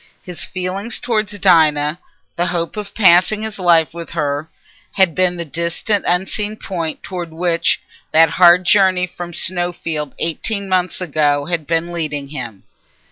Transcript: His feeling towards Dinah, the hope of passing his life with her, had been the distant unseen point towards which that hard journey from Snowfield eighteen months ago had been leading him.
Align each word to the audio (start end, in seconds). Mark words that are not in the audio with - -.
His 0.23 0.43
feeling 0.45 0.89
towards 0.89 1.37
Dinah, 1.37 1.99
the 2.35 2.47
hope 2.47 2.75
of 2.75 2.95
passing 2.95 3.43
his 3.43 3.59
life 3.59 3.93
with 3.93 4.09
her, 4.13 4.49
had 4.93 5.13
been 5.13 5.35
the 5.35 5.45
distant 5.45 6.05
unseen 6.07 6.55
point 6.55 7.03
towards 7.03 7.31
which 7.33 7.79
that 8.11 8.31
hard 8.31 8.63
journey 8.65 9.05
from 9.05 9.31
Snowfield 9.31 10.15
eighteen 10.17 10.67
months 10.67 11.01
ago 11.01 11.45
had 11.45 11.67
been 11.67 11.91
leading 11.93 12.29
him. 12.29 12.63